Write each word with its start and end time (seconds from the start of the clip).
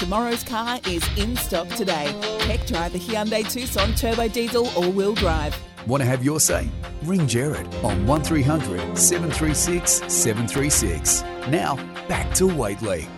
Tomorrow's 0.00 0.42
car 0.44 0.80
is 0.86 1.06
in 1.18 1.36
stock 1.36 1.68
today. 1.68 2.18
Tech 2.38 2.66
drive 2.66 2.94
the 2.94 2.98
Hyundai 2.98 3.46
Tucson 3.46 3.94
Turbo 3.94 4.28
Diesel 4.28 4.66
All-Wheel 4.70 5.12
Drive. 5.12 5.54
Want 5.86 6.00
to 6.00 6.06
have 6.06 6.24
your 6.24 6.40
say? 6.40 6.70
Ring 7.02 7.28
Jared 7.28 7.66
on 7.84 8.06
1300 8.06 8.96
736 8.96 9.92
736. 10.10 11.22
Now, 11.48 11.76
back 12.08 12.32
to 12.36 12.46
Whateley. 12.46 13.08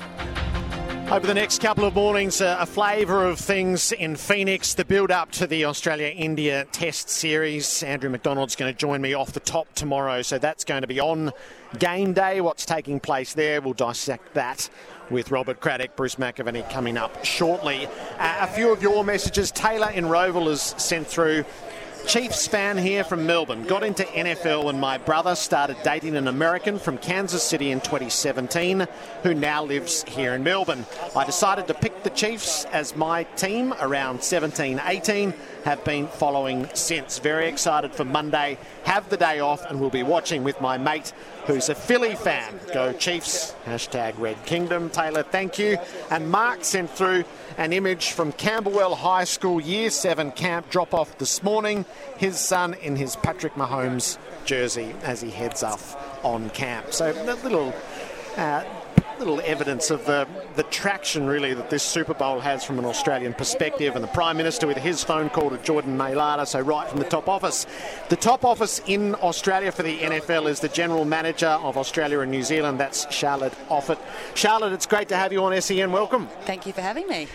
Over 1.12 1.26
the 1.26 1.34
next 1.34 1.60
couple 1.60 1.84
of 1.84 1.94
mornings, 1.94 2.40
a 2.40 2.64
flavour 2.64 3.26
of 3.26 3.38
things 3.38 3.92
in 3.92 4.16
Phoenix, 4.16 4.72
the 4.72 4.86
build 4.86 5.10
up 5.10 5.30
to 5.32 5.46
the 5.46 5.66
Australia 5.66 6.06
India 6.06 6.64
Test 6.72 7.10
Series. 7.10 7.82
Andrew 7.82 8.08
McDonald's 8.08 8.56
going 8.56 8.72
to 8.72 8.78
join 8.78 9.02
me 9.02 9.12
off 9.12 9.32
the 9.32 9.40
top 9.40 9.70
tomorrow, 9.74 10.22
so 10.22 10.38
that's 10.38 10.64
going 10.64 10.80
to 10.80 10.86
be 10.86 11.00
on 11.00 11.30
game 11.78 12.14
day. 12.14 12.40
What's 12.40 12.64
taking 12.64 12.98
place 12.98 13.34
there, 13.34 13.60
we'll 13.60 13.74
dissect 13.74 14.32
that 14.32 14.70
with 15.10 15.30
Robert 15.30 15.60
Craddock, 15.60 15.96
Bruce 15.96 16.14
McAvaney 16.14 16.68
coming 16.70 16.96
up 16.96 17.22
shortly. 17.26 17.86
Uh, 18.18 18.36
a 18.40 18.46
few 18.46 18.72
of 18.72 18.80
your 18.80 19.04
messages. 19.04 19.50
Taylor 19.50 19.90
in 19.90 20.06
Rowville 20.06 20.48
has 20.48 20.62
sent 20.78 21.06
through. 21.06 21.44
Chiefs 22.06 22.46
fan 22.46 22.76
here 22.76 23.04
from 23.04 23.26
Melbourne. 23.26 23.64
Got 23.64 23.84
into 23.84 24.02
NFL 24.04 24.64
when 24.64 24.78
my 24.78 24.98
brother 24.98 25.34
started 25.34 25.76
dating 25.82 26.16
an 26.16 26.28
American 26.28 26.78
from 26.78 26.98
Kansas 26.98 27.42
City 27.42 27.70
in 27.70 27.80
2017 27.80 28.86
who 29.22 29.34
now 29.34 29.64
lives 29.64 30.02
here 30.04 30.34
in 30.34 30.42
Melbourne. 30.42 30.84
I 31.16 31.24
decided 31.24 31.68
to 31.68 31.74
pick 31.74 32.02
the 32.02 32.10
Chiefs 32.10 32.66
as 32.66 32.96
my 32.96 33.22
team 33.22 33.72
around 33.80 34.22
17 34.22 34.80
18. 34.84 35.32
Have 35.64 35.84
been 35.84 36.08
following 36.08 36.68
since. 36.74 37.18
Very 37.20 37.46
excited 37.48 37.94
for 37.94 38.04
Monday. 38.04 38.58
Have 38.82 39.08
the 39.08 39.16
day 39.16 39.38
off 39.38 39.64
and 39.70 39.80
we'll 39.80 39.90
be 39.90 40.02
watching 40.02 40.42
with 40.42 40.60
my 40.60 40.76
mate 40.76 41.12
who's 41.46 41.68
a 41.68 41.74
Philly 41.74 42.14
fan. 42.14 42.58
Go 42.72 42.92
Chiefs. 42.92 43.54
Hashtag 43.66 44.18
Red 44.18 44.44
Kingdom. 44.44 44.90
Taylor, 44.90 45.22
thank 45.22 45.58
you. 45.58 45.78
And 46.10 46.30
Mark 46.30 46.64
sent 46.64 46.90
through 46.90 47.24
an 47.58 47.72
image 47.72 48.12
from 48.12 48.32
Camberwell 48.32 48.94
High 48.94 49.24
School 49.24 49.60
Year 49.60 49.90
7 49.90 50.32
camp 50.32 50.70
drop 50.70 50.94
off 50.94 51.18
this 51.18 51.42
morning. 51.42 51.84
His 52.16 52.38
son 52.38 52.74
in 52.74 52.96
his 52.96 53.16
Patrick 53.16 53.54
Mahomes 53.54 54.18
jersey 54.44 54.94
as 55.02 55.20
he 55.20 55.30
heads 55.30 55.62
off 55.62 55.96
on 56.24 56.50
camp. 56.50 56.92
So 56.92 57.12
that 57.12 57.42
little. 57.42 57.74
Uh, 58.36 58.64
little 59.18 59.40
evidence 59.44 59.90
of 59.90 60.04
the, 60.04 60.26
the 60.56 60.64
traction 60.64 61.26
really 61.26 61.54
that 61.54 61.70
this 61.70 61.84
Super 61.84 62.12
Bowl 62.12 62.40
has 62.40 62.64
from 62.64 62.80
an 62.80 62.84
Australian 62.84 63.32
perspective 63.34 63.94
and 63.94 64.02
the 64.02 64.08
Prime 64.08 64.36
Minister 64.36 64.66
with 64.66 64.76
his 64.76 65.04
phone 65.04 65.30
call 65.30 65.50
to 65.50 65.58
Jordan 65.58 65.96
Mailata, 65.96 66.44
so 66.44 66.60
right 66.60 66.88
from 66.88 66.98
the 66.98 67.04
top 67.04 67.28
office. 67.28 67.66
The 68.08 68.16
top 68.16 68.44
office 68.44 68.80
in 68.86 69.14
Australia 69.16 69.70
for 69.70 69.84
the 69.84 69.98
NFL 69.98 70.48
is 70.48 70.58
the 70.58 70.68
General 70.68 71.04
Manager 71.04 71.46
of 71.46 71.78
Australia 71.78 72.20
and 72.20 72.32
New 72.32 72.42
Zealand, 72.42 72.80
that's 72.80 73.12
Charlotte 73.14 73.54
Offord. 73.68 73.98
Charlotte, 74.34 74.72
it's 74.72 74.86
great 74.86 75.08
to 75.10 75.16
have 75.16 75.32
you 75.32 75.42
on 75.44 75.60
SEN. 75.60 75.92
Welcome. 75.92 76.28
Thank 76.44 76.66
you 76.66 76.72
for 76.72 76.80
having 76.80 77.06
me 77.06 77.28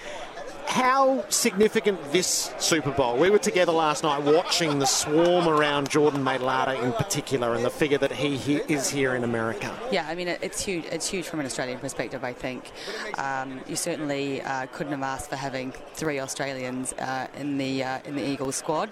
how 0.67 1.23
significant 1.29 2.11
this 2.11 2.53
Super 2.59 2.91
Bowl? 2.91 3.17
We 3.17 3.29
were 3.29 3.39
together 3.39 3.71
last 3.71 4.03
night 4.03 4.21
watching 4.21 4.79
the 4.79 4.85
swarm 4.85 5.47
around 5.47 5.89
Jordan 5.89 6.23
Mailata 6.23 6.83
in 6.83 6.91
particular, 6.91 7.55
and 7.55 7.63
the 7.63 7.69
figure 7.69 7.97
that 7.97 8.11
he, 8.11 8.35
he 8.35 8.57
is 8.67 8.89
here 8.89 9.15
in 9.15 9.23
America. 9.23 9.73
Yeah, 9.91 10.05
I 10.07 10.13
mean 10.13 10.27
it's 10.27 10.63
huge. 10.63 10.85
It's 10.85 11.07
huge 11.07 11.25
from 11.25 11.39
an 11.39 11.45
Australian 11.45 11.79
perspective. 11.79 12.23
I 12.23 12.33
think 12.33 12.71
um, 13.17 13.61
you 13.67 13.77
certainly 13.77 14.41
uh, 14.41 14.65
couldn't 14.73 14.91
have 14.91 15.03
asked 15.03 15.29
for 15.29 15.37
having 15.37 15.71
three 15.93 16.19
Australians 16.19 16.91
uh, 16.93 17.27
in 17.37 17.57
the 17.57 17.83
uh, 17.83 17.99
in 18.05 18.15
the 18.15 18.27
Eagles 18.27 18.57
squad, 18.57 18.89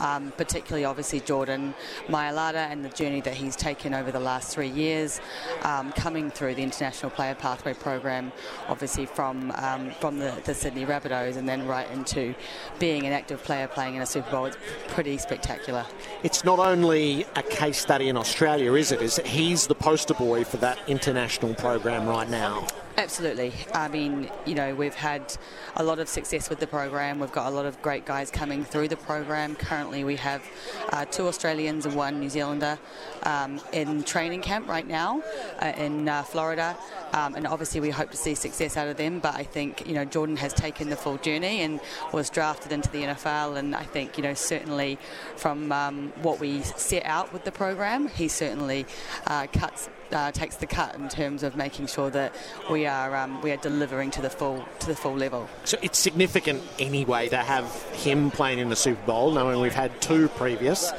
um, 0.00 0.32
particularly 0.36 0.84
obviously 0.84 1.20
Jordan 1.20 1.72
Mailata 2.08 2.70
and 2.70 2.84
the 2.84 2.90
journey 2.90 3.20
that 3.20 3.34
he's 3.34 3.54
taken 3.54 3.94
over 3.94 4.10
the 4.10 4.20
last 4.20 4.52
three 4.52 4.70
years, 4.70 5.20
um, 5.62 5.92
coming 5.92 6.30
through 6.30 6.56
the 6.56 6.62
International 6.62 7.10
Player 7.10 7.36
Pathway 7.36 7.74
Program, 7.74 8.32
obviously 8.68 9.06
from 9.06 9.52
um, 9.52 9.92
from 10.00 10.18
the, 10.18 10.34
the 10.44 10.54
Sydney 10.54 10.84
Rabbitohs 10.84 11.11
and 11.12 11.48
then 11.48 11.66
right 11.66 11.90
into 11.90 12.34
being 12.78 13.06
an 13.06 13.12
active 13.12 13.42
player 13.42 13.68
playing 13.68 13.94
in 13.94 14.02
a 14.02 14.06
Super 14.06 14.30
Bowl. 14.30 14.46
It's 14.46 14.56
pretty 14.88 15.18
spectacular. 15.18 15.84
It's 16.22 16.44
not 16.44 16.58
only 16.58 17.24
a 17.36 17.42
case 17.42 17.78
study 17.78 18.08
in 18.08 18.16
Australia, 18.16 18.74
is 18.74 18.92
it? 18.92 19.02
Is 19.02 19.18
it 19.18 19.26
he's 19.26 19.66
the 19.66 19.74
poster 19.74 20.14
boy 20.14 20.44
for 20.44 20.56
that 20.58 20.78
international 20.88 21.54
program 21.54 22.06
right 22.06 22.28
now? 22.28 22.66
Absolutely. 22.98 23.52
I 23.72 23.88
mean, 23.88 24.30
you 24.44 24.54
know, 24.54 24.74
we've 24.74 24.94
had 24.94 25.34
a 25.76 25.82
lot 25.82 25.98
of 25.98 26.08
success 26.08 26.50
with 26.50 26.60
the 26.60 26.66
program. 26.66 27.20
We've 27.20 27.32
got 27.32 27.50
a 27.50 27.54
lot 27.54 27.64
of 27.64 27.80
great 27.80 28.04
guys 28.04 28.30
coming 28.30 28.64
through 28.64 28.88
the 28.88 28.96
program. 28.96 29.54
Currently, 29.56 30.04
we 30.04 30.16
have 30.16 30.42
uh, 30.90 31.06
two 31.06 31.26
Australians 31.26 31.86
and 31.86 31.94
one 31.94 32.20
New 32.20 32.28
Zealander 32.28 32.78
um, 33.22 33.60
in 33.72 34.02
training 34.02 34.42
camp 34.42 34.68
right 34.68 34.86
now 34.86 35.22
uh, 35.60 35.72
in 35.76 36.06
uh, 36.06 36.22
Florida. 36.22 36.76
Um, 37.14 37.34
and 37.34 37.46
obviously, 37.46 37.80
we 37.80 37.88
hope 37.88 38.10
to 38.10 38.16
see 38.16 38.34
success 38.34 38.76
out 38.76 38.88
of 38.88 38.98
them. 38.98 39.20
But 39.20 39.36
I 39.36 39.42
think, 39.42 39.86
you 39.86 39.94
know, 39.94 40.04
Jordan 40.04 40.36
has 40.36 40.52
taken 40.52 40.90
the 40.90 40.96
full 40.96 41.16
journey 41.16 41.62
and 41.62 41.80
was 42.12 42.28
drafted 42.28 42.72
into 42.72 42.90
the 42.90 43.04
NFL. 43.04 43.56
And 43.56 43.74
I 43.74 43.84
think, 43.84 44.18
you 44.18 44.22
know, 44.22 44.34
certainly 44.34 44.98
from 45.36 45.72
um, 45.72 46.12
what 46.20 46.40
we 46.40 46.60
set 46.62 47.06
out 47.06 47.32
with 47.32 47.44
the 47.44 47.52
program, 47.52 48.08
he 48.08 48.28
certainly 48.28 48.84
uh, 49.26 49.46
cuts 49.46 49.88
uh, 50.12 50.30
takes 50.32 50.56
the 50.56 50.66
cut 50.66 50.94
in 50.94 51.08
terms 51.08 51.42
of 51.42 51.56
making 51.56 51.86
sure 51.86 52.10
that 52.10 52.34
we 52.70 52.86
are 52.86 53.16
um, 53.16 53.40
we 53.42 53.50
are 53.50 53.56
delivering 53.56 54.10
to 54.12 54.22
the 54.22 54.30
full 54.30 54.64
to 54.80 54.86
the 54.86 54.96
full 54.96 55.14
level. 55.14 55.48
So 55.64 55.78
it's 55.82 55.98
significant 55.98 56.62
anyway 56.78 57.28
to 57.28 57.38
have 57.38 57.70
him 57.92 58.30
playing 58.30 58.58
in 58.58 58.68
the 58.68 58.76
Super 58.76 59.04
Bowl, 59.06 59.32
knowing 59.32 59.60
we've 59.60 59.74
had 59.74 60.00
two 60.00 60.28
previous. 60.28 60.90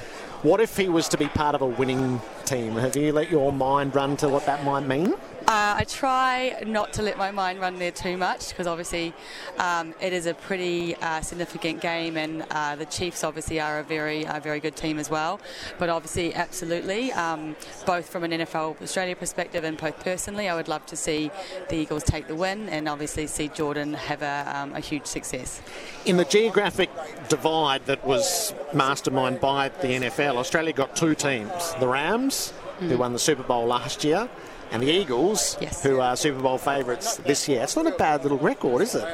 What 0.44 0.60
if 0.60 0.76
he 0.76 0.90
was 0.90 1.08
to 1.10 1.18
be 1.18 1.28
part 1.28 1.56
of 1.56 1.62
a 1.62 1.66
winning 1.66 2.22
team? 2.44 2.74
Have 2.74 2.98
you 2.98 3.14
let 3.14 3.32
your 3.32 3.54
mind 3.54 3.96
run 3.96 4.18
to 4.18 4.28
what 4.28 4.46
that 4.46 4.66
might 4.66 4.86
mean? 4.86 5.14
Uh, 5.54 5.76
I 5.78 5.84
try 5.84 6.64
not 6.66 6.94
to 6.94 7.04
let 7.04 7.16
my 7.16 7.30
mind 7.30 7.60
run 7.60 7.78
there 7.78 7.92
too 7.92 8.18
much 8.18 8.50
because 8.50 8.66
obviously 8.66 9.14
um, 9.60 9.94
it 10.02 10.12
is 10.12 10.26
a 10.26 10.34
pretty 10.34 10.96
uh, 10.96 11.22
significant 11.22 11.80
game, 11.80 12.18
and 12.18 12.44
uh, 12.50 12.76
the 12.76 12.88
Chiefs 12.88 13.24
obviously 13.24 13.60
are 13.60 13.78
a 13.78 13.84
very, 13.84 14.24
a 14.24 14.40
very 14.40 14.60
good 14.60 14.76
team 14.76 14.98
as 14.98 15.12
well. 15.12 15.40
But 15.78 15.90
obviously, 15.90 16.34
absolutely, 16.34 17.12
um, 17.12 17.56
both 17.86 18.10
from 18.10 18.24
an 18.24 18.32
NFL 18.32 18.82
Australia 18.82 19.16
perspective 19.16 19.64
and 19.64 19.78
both 19.78 20.00
personally, 20.00 20.50
I 20.50 20.56
would 20.56 20.68
love 20.68 20.88
to 20.88 20.96
see 20.96 21.30
the 21.70 21.76
Eagles 21.76 22.04
take 22.04 22.28
the 22.28 22.36
win 22.36 22.68
and 22.70 22.90
obviously 22.90 23.28
see 23.28 23.48
Jordan 23.48 23.94
have 23.94 24.24
a, 24.24 24.52
um, 24.56 24.74
a 24.74 24.80
huge 24.80 25.06
success. 25.06 25.62
In 26.06 26.18
the 26.18 26.26
geographic 26.26 26.90
divide 27.30 27.86
that 27.86 28.04
was 28.08 28.56
masterminded 28.72 29.40
by 29.40 29.70
the 29.70 29.90
NFL, 29.90 30.38
Australia 30.38 30.74
got 30.74 30.96
two 30.96 31.14
teams: 31.14 31.76
the 31.80 31.88
Rams, 31.88 32.54
mm. 32.80 32.88
who 32.88 32.98
won 32.98 33.14
the 33.14 33.20
Super 33.20 33.44
Bowl 33.44 33.68
last 33.68 34.04
year 34.04 34.28
and 34.74 34.82
the 34.82 34.92
Eagles, 34.92 35.56
yes. 35.62 35.84
who 35.84 36.00
are 36.00 36.18
Super 36.18 36.42
Bowl 36.42 36.58
favourites 36.58 37.18
this 37.18 37.48
year. 37.48 37.62
It's 37.62 37.76
not 37.76 37.86
a 37.86 37.92
bad 37.92 38.24
little 38.24 38.40
record, 38.40 38.82
is 38.82 38.96
it? 38.96 39.06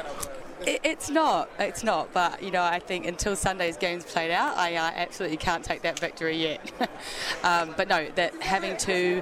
It, 0.70 0.80
it's 0.84 1.10
not. 1.10 1.50
It's 1.58 1.82
not. 1.82 2.12
But 2.12 2.42
you 2.44 2.52
know, 2.52 2.62
I 2.62 2.78
think 2.78 3.04
until 3.04 3.34
Sunday's 3.34 3.76
game's 3.76 4.04
played 4.04 4.30
out, 4.30 4.56
I 4.56 4.76
uh, 4.76 4.92
absolutely 4.94 5.36
can't 5.36 5.64
take 5.64 5.82
that 5.82 5.98
victory 5.98 6.36
yet. 6.36 6.72
um, 7.42 7.74
but 7.76 7.88
no, 7.88 8.06
that 8.14 8.40
having 8.40 8.76
two 8.76 9.20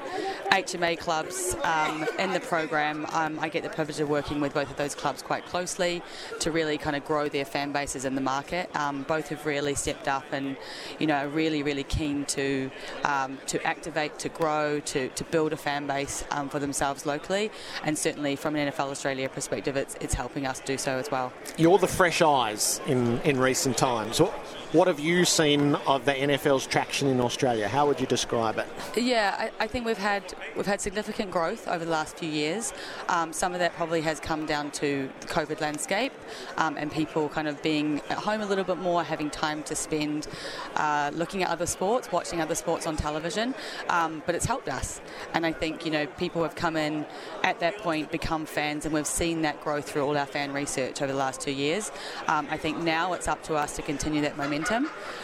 HMA 0.50 0.98
clubs 0.98 1.56
um, 1.64 2.06
in 2.18 2.34
the 2.34 2.40
program, 2.40 3.06
um, 3.12 3.38
I 3.40 3.48
get 3.48 3.62
the 3.62 3.70
privilege 3.70 3.98
of 3.98 4.10
working 4.10 4.40
with 4.40 4.52
both 4.52 4.70
of 4.70 4.76
those 4.76 4.94
clubs 4.94 5.22
quite 5.22 5.46
closely 5.46 6.02
to 6.40 6.50
really 6.50 6.76
kind 6.76 6.94
of 6.94 7.06
grow 7.06 7.30
their 7.30 7.46
fan 7.46 7.72
bases 7.72 8.04
in 8.04 8.14
the 8.14 8.20
market. 8.20 8.68
Um, 8.76 9.04
both 9.04 9.28
have 9.28 9.46
really 9.46 9.74
stepped 9.74 10.06
up 10.06 10.24
and 10.32 10.54
you 10.98 11.06
know 11.06 11.16
are 11.16 11.28
really 11.28 11.62
really 11.62 11.84
keen 11.84 12.26
to 12.26 12.70
um, 13.04 13.38
to 13.46 13.64
activate, 13.66 14.18
to 14.18 14.28
grow, 14.28 14.80
to, 14.80 15.08
to 15.08 15.24
build 15.24 15.54
a 15.54 15.56
fan 15.56 15.86
base 15.86 16.24
um, 16.30 16.50
for 16.50 16.58
themselves 16.58 17.06
locally, 17.06 17.50
and 17.84 17.96
certainly 17.96 18.36
from 18.36 18.54
an 18.54 18.70
NFL 18.70 18.90
Australia 18.90 19.30
perspective, 19.30 19.78
it's 19.78 19.94
it's 20.02 20.12
helping 20.12 20.46
us 20.46 20.60
do 20.60 20.76
so 20.76 20.98
as 20.98 21.10
well. 21.10 21.32
You're 21.56 21.78
the 21.78 21.88
fresh 21.88 22.22
eyes 22.22 22.80
in, 22.86 23.20
in 23.22 23.38
recent 23.38 23.76
times. 23.76 24.20
What, 24.20 24.32
What 24.72 24.86
have 24.86 25.00
you 25.00 25.24
seen 25.24 25.76
of 25.86 26.04
the 26.04 26.12
NFL's 26.12 26.66
traction 26.66 27.08
in 27.08 27.22
Australia? 27.22 27.68
How 27.68 27.86
would 27.86 28.00
you 28.00 28.06
describe 28.06 28.58
it? 28.58 28.66
Yeah, 28.98 29.34
I, 29.58 29.64
I 29.64 29.66
think 29.66 29.86
we've 29.86 29.96
had 29.96 30.34
we've 30.56 30.66
had 30.66 30.82
significant 30.82 31.30
growth 31.30 31.66
over 31.66 31.86
the 31.86 31.90
last 31.90 32.18
few 32.18 32.28
years. 32.28 32.74
Um, 33.08 33.32
some 33.32 33.54
of 33.54 33.60
that 33.60 33.72
probably 33.76 34.02
has 34.02 34.20
come 34.20 34.44
down 34.44 34.70
to 34.72 35.08
the 35.20 35.26
COVID 35.26 35.62
landscape 35.62 36.12
um, 36.58 36.76
and 36.76 36.92
people 36.92 37.30
kind 37.30 37.48
of 37.48 37.62
being 37.62 38.02
at 38.10 38.18
home 38.18 38.42
a 38.42 38.44
little 38.44 38.62
bit 38.62 38.76
more, 38.76 39.02
having 39.02 39.30
time 39.30 39.62
to 39.62 39.74
spend 39.74 40.28
uh, 40.76 41.12
looking 41.14 41.42
at 41.42 41.48
other 41.48 41.64
sports, 41.64 42.12
watching 42.12 42.42
other 42.42 42.54
sports 42.54 42.86
on 42.86 42.94
television. 42.94 43.54
Um, 43.88 44.22
but 44.26 44.34
it's 44.34 44.44
helped 44.44 44.68
us, 44.68 45.00
and 45.32 45.46
I 45.46 45.52
think 45.52 45.86
you 45.86 45.90
know 45.90 46.06
people 46.18 46.42
have 46.42 46.56
come 46.56 46.76
in 46.76 47.06
at 47.42 47.58
that 47.60 47.78
point, 47.78 48.12
become 48.12 48.44
fans, 48.44 48.84
and 48.84 48.92
we've 48.92 49.06
seen 49.06 49.40
that 49.42 49.62
growth 49.64 49.88
through 49.88 50.04
all 50.04 50.18
our 50.18 50.26
fan 50.26 50.52
research 50.52 51.00
over 51.00 51.10
the 51.10 51.18
last 51.18 51.40
two 51.40 51.52
years. 51.52 51.90
Um, 52.26 52.46
I 52.50 52.58
think 52.58 52.82
now 52.82 53.14
it's 53.14 53.28
up 53.28 53.42
to 53.44 53.54
us 53.54 53.74
to 53.76 53.80
continue 53.80 54.20
that 54.20 54.36
momentum 54.36 54.57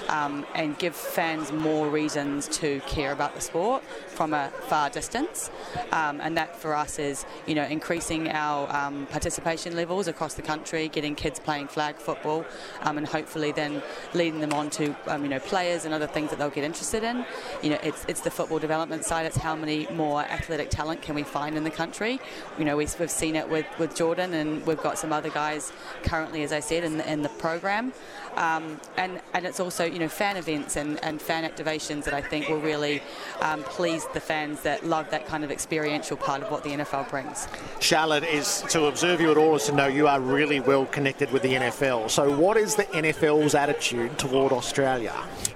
um, 0.08 0.46
and 0.54 0.78
give 0.78 0.94
fans 0.94 1.52
more 1.52 1.88
reasons 1.88 2.48
to 2.48 2.80
care 2.80 3.12
about 3.12 3.34
the 3.34 3.40
sport 3.40 3.82
from 4.08 4.32
a 4.32 4.50
far 4.68 4.90
distance. 4.90 5.50
Um, 5.92 6.20
and 6.20 6.36
that 6.36 6.56
for 6.56 6.74
us 6.74 6.98
is, 6.98 7.24
you 7.46 7.54
know, 7.54 7.64
increasing 7.64 8.28
our 8.28 8.70
um, 8.74 9.06
participation 9.06 9.76
levels 9.76 10.08
across 10.08 10.34
the 10.34 10.42
country, 10.42 10.88
getting 10.88 11.14
kids 11.14 11.38
playing 11.40 11.68
flag 11.68 11.96
football, 11.96 12.44
um, 12.82 12.98
and 12.98 13.06
hopefully 13.06 13.52
then 13.52 13.82
leading 14.12 14.40
them 14.40 14.52
on 14.52 14.70
to, 14.70 14.94
um, 15.08 15.22
you 15.22 15.28
know, 15.28 15.40
players 15.40 15.84
and 15.84 15.94
other 15.94 16.06
things 16.06 16.30
that 16.30 16.38
they'll 16.38 16.50
get 16.50 16.64
interested 16.64 17.02
in. 17.02 17.24
You 17.62 17.70
know, 17.70 17.78
it's, 17.82 18.04
it's 18.08 18.20
the 18.20 18.30
football 18.30 18.58
development 18.58 19.04
side. 19.04 19.26
It's 19.26 19.36
how 19.36 19.56
many 19.56 19.86
more 19.92 20.22
athletic 20.22 20.70
talent 20.70 21.02
can 21.02 21.14
we 21.14 21.22
find 21.22 21.56
in 21.56 21.64
the 21.64 21.70
country. 21.70 22.20
You 22.58 22.64
know, 22.64 22.76
we've, 22.76 22.94
we've 22.98 23.10
seen 23.10 23.36
it 23.36 23.48
with, 23.48 23.66
with 23.78 23.94
Jordan, 23.94 24.34
and 24.34 24.64
we've 24.66 24.82
got 24.82 24.98
some 24.98 25.12
other 25.12 25.30
guys 25.30 25.72
currently, 26.02 26.42
as 26.42 26.52
I 26.52 26.60
said, 26.60 26.84
in 26.84 26.98
the, 26.98 27.12
in 27.12 27.22
the 27.22 27.28
program. 27.30 27.92
Um, 28.36 28.80
and, 28.96 29.20
and 29.32 29.44
it's 29.44 29.60
also, 29.60 29.84
you 29.84 29.98
know, 29.98 30.08
fan 30.08 30.36
events 30.36 30.76
and, 30.76 31.02
and 31.02 31.20
fan 31.20 31.48
activations 31.48 32.04
that 32.04 32.14
I 32.14 32.20
think 32.20 32.48
will 32.48 32.60
really 32.60 33.02
um, 33.40 33.62
please 33.64 34.06
the 34.14 34.20
fans 34.20 34.60
that 34.62 34.84
love 34.86 35.10
that 35.10 35.26
kind 35.26 35.42
of 35.42 35.50
experiential 35.50 36.16
part 36.16 36.42
of 36.42 36.50
what 36.50 36.62
the 36.62 36.70
NFL 36.70 37.10
brings. 37.10 37.48
Charlotte, 37.80 38.24
is 38.24 38.62
to 38.68 38.84
observe 38.84 39.20
you 39.20 39.30
at 39.30 39.36
all 39.36 39.56
is 39.56 39.66
to 39.66 39.72
know 39.72 39.86
you 39.86 40.06
are 40.06 40.20
really 40.20 40.60
well 40.60 40.86
connected 40.86 41.30
with 41.32 41.42
the 41.42 41.54
NFL. 41.54 42.10
So, 42.10 42.36
what 42.36 42.56
is 42.56 42.74
the 42.74 42.84
NFL's 42.84 43.54
attitude 43.54 44.18
toward 44.18 44.52
Australia? 44.52 45.14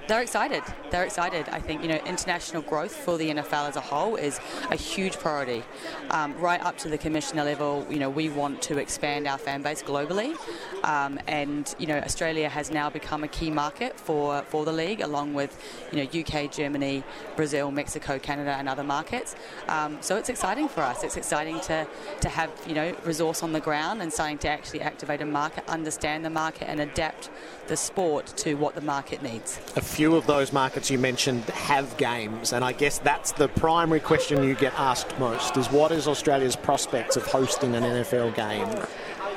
They're 0.09 0.23
excited. 0.23 0.63
They're 0.91 1.05
excited. 1.05 1.51
I 1.51 1.61
think 1.61 1.83
you 1.83 1.89
know 1.89 2.01
international 2.07 2.63
growth 2.63 2.97
for 2.97 3.19
the 3.19 3.29
NFL 3.29 3.69
as 3.69 3.77
a 3.77 3.81
whole 3.81 4.17
is 4.17 4.41
a 4.71 4.75
huge 4.75 5.19
priority. 5.19 5.63
Um, 6.11 6.35
right 6.39 6.63
up 6.63 6.79
to 6.79 6.89
the 6.89 6.97
commissioner 6.97 7.45
level, 7.45 7.87
you 7.91 7.99
know 7.99 8.09
we 8.09 8.31
want 8.31 8.63
to 8.63 8.79
expand 8.79 9.29
our 9.29 9.37
fan 9.37 9.61
base 9.61 9.83
globally, 9.83 10.35
um, 10.83 11.21
and 11.27 11.75
you 11.79 11.87
know 11.87 11.99
Australia 11.99 12.49
has 12.49 12.71
now 12.71 12.89
become 12.89 13.23
a 13.23 13.29
key 13.29 13.51
market 13.59 13.93
for 14.07 14.43
for 14.53 14.65
the 14.65 14.73
league, 14.83 15.01
along 15.11 15.29
with 15.41 15.53
you 15.91 15.97
know 15.99 16.07
UK, 16.21 16.35
Germany, 16.61 16.97
Brazil, 17.37 17.71
Mexico, 17.71 18.19
Canada, 18.29 18.53
and 18.59 18.69
other 18.69 18.85
markets. 18.85 19.31
Um, 19.69 19.99
so 20.01 20.17
it's 20.17 20.31
exciting 20.35 20.69
for 20.69 20.83
us. 20.91 20.99
It's 21.07 21.17
exciting 21.17 21.59
to 21.71 21.87
to 22.25 22.29
have 22.29 22.51
you 22.69 22.75
know 22.79 22.89
resource 23.05 23.43
on 23.43 23.53
the 23.53 23.65
ground 23.69 23.97
and 24.03 24.13
starting 24.13 24.39
to 24.39 24.49
actually 24.49 24.83
activate 24.91 25.21
a 25.21 25.27
market, 25.27 25.63
understand 25.69 26.25
the 26.25 26.35
market, 26.45 26.67
and 26.71 26.81
adapt 26.81 27.31
the 27.67 27.77
sport 27.77 28.25
to 28.45 28.55
what 28.55 28.75
the 28.75 28.81
market 28.81 29.23
needs. 29.23 29.61
A 29.77 29.81
few 29.81 30.17
of 30.17 30.27
those 30.27 30.53
markets 30.53 30.91
you 30.91 30.99
mentioned 30.99 31.45
have 31.73 31.87
games, 31.97 32.53
and 32.53 32.65
I 32.65 32.73
guess 32.73 32.99
that's 32.99 33.33
the 33.33 33.49
primary 33.49 34.01
question 34.01 34.43
you 34.43 34.55
get 34.55 34.75
asked 34.79 35.19
most: 35.19 35.57
is 35.57 35.67
what 35.71 35.91
is 35.93 36.07
Australia's 36.07 36.57
prospects 36.57 37.17
of 37.17 37.25
hosting 37.27 37.75
an 37.75 37.83
NFL 37.83 38.35
game? 38.35 38.69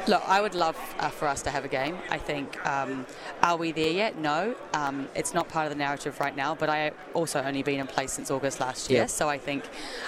Look, 0.07 0.23
I 0.27 0.41
would 0.41 0.55
love 0.55 0.77
uh, 0.99 1.09
for 1.09 1.27
us 1.27 1.43
to 1.43 1.51
have 1.51 1.63
a 1.63 1.67
game. 1.67 1.97
I 2.09 2.17
think, 2.17 2.65
um, 2.65 3.05
are 3.43 3.55
we 3.55 3.71
there 3.71 3.91
yet? 3.91 4.17
No. 4.17 4.55
Um, 4.73 5.07
it's 5.15 5.33
not 5.33 5.47
part 5.47 5.67
of 5.67 5.71
the 5.71 5.77
narrative 5.77 6.19
right 6.19 6.35
now. 6.35 6.55
But 6.55 6.69
I 6.69 6.91
also 7.13 7.41
only 7.41 7.61
been 7.61 7.79
in 7.79 7.87
place 7.87 8.11
since 8.11 8.31
August 8.31 8.59
last 8.59 8.89
year, 8.89 9.07
so 9.07 9.29
I 9.29 9.37
think, 9.37 9.63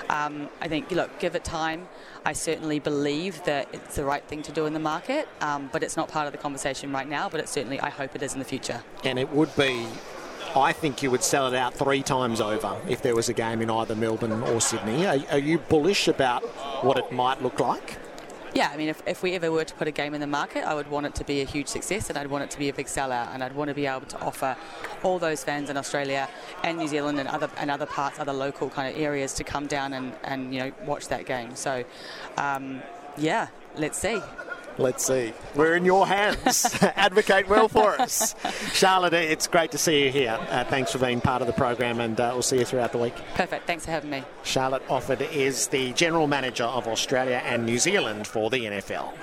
um, 0.09 0.49
I 0.61 0.67
think, 0.67 0.89
look, 0.91 1.19
give 1.19 1.35
it 1.35 1.43
time. 1.43 1.87
I 2.25 2.33
certainly 2.33 2.79
believe 2.79 3.43
that 3.43 3.67
it's 3.73 3.95
the 3.95 4.05
right 4.05 4.23
thing 4.23 4.41
to 4.43 4.51
do 4.51 4.65
in 4.65 4.73
the 4.73 4.79
market, 4.79 5.27
um, 5.41 5.69
but 5.71 5.83
it's 5.83 5.97
not 5.97 6.07
part 6.07 6.25
of 6.25 6.31
the 6.31 6.39
conversation 6.39 6.91
right 6.91 7.07
now. 7.07 7.29
But 7.29 7.41
it's 7.41 7.51
certainly, 7.51 7.79
I 7.79 7.89
hope 7.89 8.15
it 8.15 8.23
is 8.23 8.33
in 8.33 8.39
the 8.39 8.45
future. 8.45 8.83
And 9.03 9.19
it 9.19 9.29
would 9.29 9.55
be 9.55 9.85
I 10.55 10.71
think 10.71 11.01
you 11.01 11.09
would 11.09 11.23
sell 11.23 11.47
it 11.47 11.55
out 11.55 11.73
three 11.73 12.03
times 12.03 12.39
over 12.39 12.79
if 12.87 13.01
there 13.01 13.15
was 13.15 13.27
a 13.27 13.33
game 13.33 13.61
in 13.61 13.71
either 13.71 13.95
Melbourne 13.95 14.43
or 14.43 14.61
Sydney. 14.61 15.05
Are, 15.07 15.17
are 15.31 15.39
you 15.39 15.57
bullish 15.57 16.07
about 16.07 16.43
what 16.83 16.97
it 16.97 17.11
might 17.11 17.41
look 17.41 17.59
like? 17.59 17.97
Yeah, 18.53 18.69
I 18.71 18.77
mean, 18.77 18.89
if, 18.89 19.01
if 19.07 19.23
we 19.23 19.33
ever 19.33 19.51
were 19.51 19.65
to 19.65 19.73
put 19.73 19.87
a 19.87 19.91
game 19.91 20.13
in 20.13 20.21
the 20.21 20.27
market, 20.27 20.63
I 20.63 20.75
would 20.75 20.87
want 20.87 21.07
it 21.07 21.15
to 21.15 21.23
be 21.23 21.41
a 21.41 21.43
huge 21.43 21.67
success 21.67 22.09
and 22.09 22.19
I'd 22.19 22.27
want 22.27 22.43
it 22.43 22.51
to 22.51 22.59
be 22.59 22.69
a 22.69 22.73
big 22.73 22.85
sellout 22.85 23.33
and 23.33 23.43
I'd 23.43 23.55
want 23.55 23.69
to 23.69 23.73
be 23.73 23.87
able 23.87 24.05
to 24.05 24.21
offer 24.21 24.55
all 25.01 25.17
those 25.17 25.43
fans 25.43 25.71
in 25.71 25.77
Australia 25.77 26.29
and 26.63 26.77
New 26.77 26.87
Zealand 26.87 27.19
and 27.19 27.27
other 27.27 27.49
and 27.57 27.71
other 27.71 27.87
parts, 27.87 28.19
other 28.19 28.33
local 28.33 28.69
kind 28.69 28.93
of 28.93 29.01
areas 29.01 29.33
to 29.35 29.43
come 29.43 29.65
down 29.65 29.93
and, 29.93 30.13
and 30.23 30.53
you 30.53 30.59
know, 30.59 30.71
watch 30.85 31.07
that 31.07 31.25
game. 31.25 31.55
So, 31.55 31.83
um, 32.37 32.83
yeah, 33.17 33.47
let's 33.75 33.97
see. 33.97 34.21
Let's 34.77 35.05
see. 35.05 35.33
We're 35.55 35.75
in 35.75 35.85
your 35.85 36.07
hands. 36.07 36.77
Advocate 36.81 37.47
well 37.47 37.67
for 37.67 37.99
us. 38.01 38.35
Charlotte, 38.73 39.13
it's 39.13 39.47
great 39.47 39.71
to 39.71 39.77
see 39.77 40.05
you 40.05 40.11
here. 40.11 40.37
Uh, 40.49 40.63
thanks 40.65 40.91
for 40.91 40.97
being 40.97 41.21
part 41.21 41.41
of 41.41 41.47
the 41.47 41.53
program, 41.53 41.99
and 41.99 42.19
uh, 42.19 42.31
we'll 42.33 42.41
see 42.41 42.59
you 42.59 42.65
throughout 42.65 42.91
the 42.91 42.97
week. 42.97 43.15
Perfect. 43.35 43.67
Thanks 43.67 43.85
for 43.85 43.91
having 43.91 44.09
me. 44.09 44.23
Charlotte 44.43 44.85
Offord 44.87 45.21
is 45.31 45.67
the 45.67 45.93
General 45.93 46.27
Manager 46.27 46.65
of 46.65 46.87
Australia 46.87 47.41
and 47.45 47.65
New 47.65 47.77
Zealand 47.77 48.27
for 48.27 48.49
the 48.49 48.65
NFL. 48.65 49.13